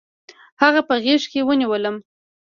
هغه 0.61 0.81
په 0.87 0.95
غېږ 1.03 1.23
کې 1.31 1.41
ونیولم. 1.47 1.95